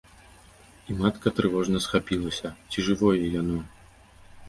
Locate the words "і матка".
0.93-1.27